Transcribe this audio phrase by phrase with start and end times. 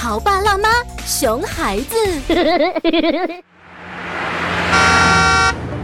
[0.00, 0.68] 潮爸辣妈，
[1.04, 1.96] 熊孩子。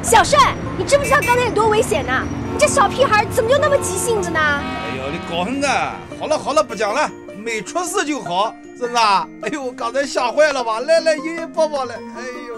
[0.01, 2.23] 小帅，你知不知道刚才有多危险呢？
[2.53, 4.39] 你这小屁孩怎么就那么急性子呢？
[4.39, 4.63] 哎
[4.97, 5.97] 呦，你高兴啊！
[6.21, 9.27] 好了好了，不讲了，没出事就好，是不是啊？
[9.43, 10.79] 哎呦，刚才吓坏了吧？
[10.79, 11.97] 来来，爷爷抱抱来。
[11.97, 12.55] 哎呦，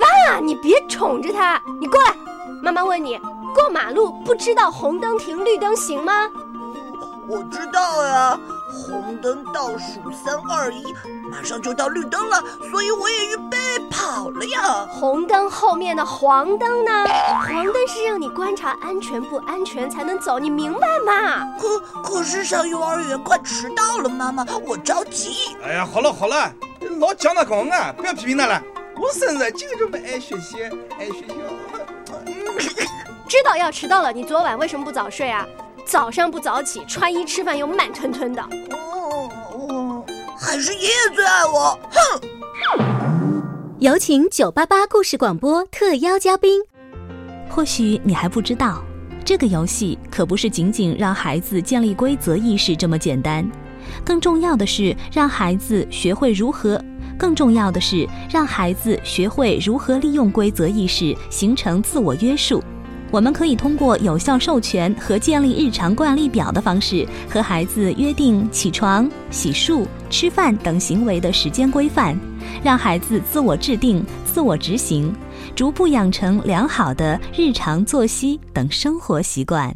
[0.00, 2.12] 爸，你别宠着他，你过来。
[2.64, 3.16] 妈妈问你，
[3.54, 6.28] 过马路不知道红灯停，绿灯行吗？
[7.28, 8.38] 我知道呀，
[8.74, 10.92] 红灯倒数三二一，
[11.30, 13.56] 马上就到绿灯了，所以我也预备
[13.88, 14.86] 跑了呀。
[14.90, 16.90] 红灯后面的黄灯呢？
[17.46, 21.46] 黄灯是让你观察安全不安全才能走，你明白吗？
[21.58, 25.56] 可可是上幼儿园快迟到了，妈妈，我着急。
[25.62, 26.52] 哎呀，好了好了，
[26.98, 28.60] 老讲那光啊，不要批评他了。
[28.96, 30.62] 我孙子就这么爱学习，
[30.98, 32.86] 爱学习。
[33.26, 35.46] 知道要迟到了，你昨晚为什么不早睡啊？
[35.84, 38.42] 早上不早起，穿衣吃饭又慢吞吞的。
[38.42, 40.04] 哦哦，
[40.38, 41.78] 还是爷爷最爱我。
[41.90, 42.20] 哼！
[43.78, 46.60] 有请九八八故事广播特邀嘉宾。
[47.50, 48.82] 或许你还不知道，
[49.24, 53.48] 这个游戏可不是仅仅让孩子建立规则意识这么简单，
[54.04, 56.82] 更重要的是让孩子学会如何，
[57.18, 62.64] 更重要的是让孩子学会如何利用规则意识形成自我约束。
[63.14, 72.18] 我们可以通过有效授权和建立日常惯例表的方式，和孩子约定起床、洗漱、吃饭等行为的时间规范，
[72.64, 75.14] 让孩子自我制定、自我执行，
[75.54, 79.72] 逐步养成良好的日常作息等生活习惯。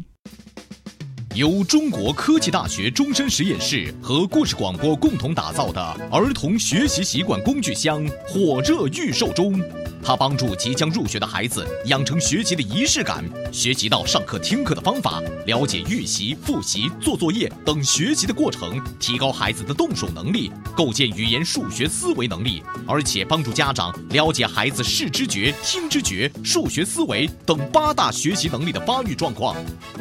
[1.33, 9.57] 由中国科技大学终身实验室和故事广播共同打造的儿童学习习惯工具箱火热预售中。
[10.03, 29.55] 它帮助即将入学的孩子养成学习的仪式感，学习到上课听课的方法，了解预习、复习、做作业等学习的过程，提高孩子的动手能力，构建语言、数学思维能力，而且帮助家长了解孩子视知觉、听知觉、数学思维等八大学习能力的发育状况。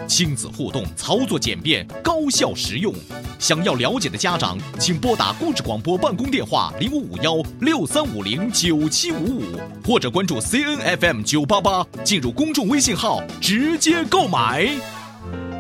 [0.07, 2.95] 亲子互动，操作简便，高效实用。
[3.39, 9.43] 想要了解的家长，请拨打故事广播办公电话零五五幺六三五零九七五五，
[9.87, 14.69] 或者关注 C N F M 九八八，进入公众微信号直接购买。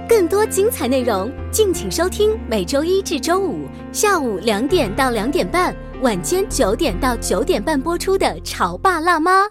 [0.09, 9.44] 更多精彩内容，敬请收听每周一至周五下午两点到两点半，晚间九点到九点半播出的《潮爸辣妈》。